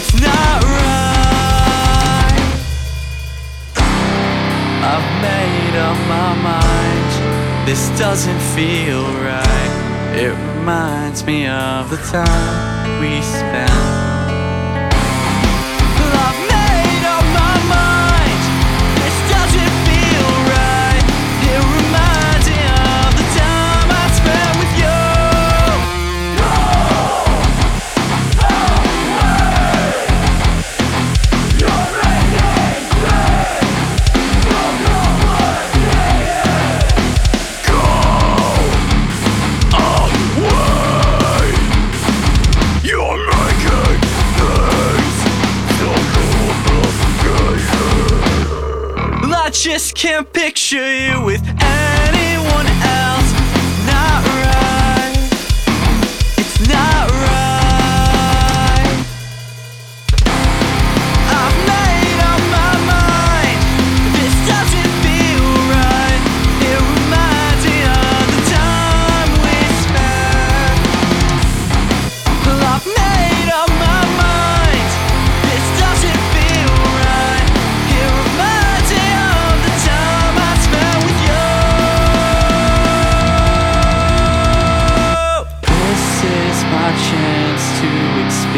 [0.00, 1.58] It's not right.
[4.90, 7.66] I've made up my mind.
[7.66, 10.14] This doesn't feel right.
[10.14, 13.77] It reminds me of the time we spent.
[49.62, 53.07] just can't picture you with anyone else.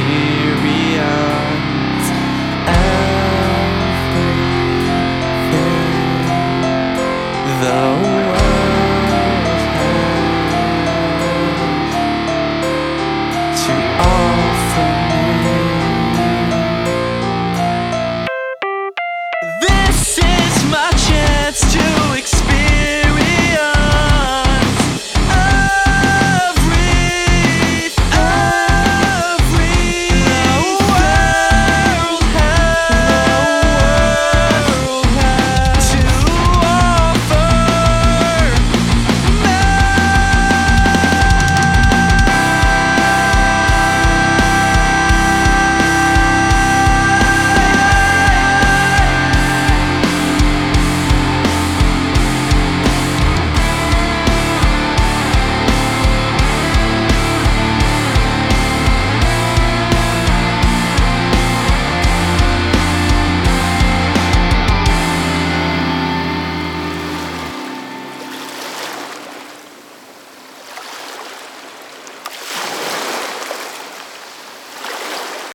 [0.05, 0.30] be